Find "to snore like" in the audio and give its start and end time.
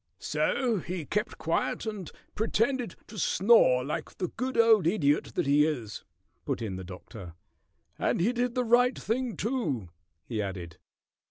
3.05-4.17